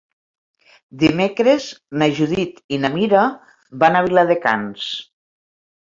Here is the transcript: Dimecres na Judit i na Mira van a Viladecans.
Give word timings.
Dimecres 1.03 1.67
na 2.03 2.09
Judit 2.21 2.59
i 2.79 2.83
na 2.87 2.93
Mira 2.97 3.29
van 3.85 3.97
a 3.97 4.05
Viladecans. 4.11 4.93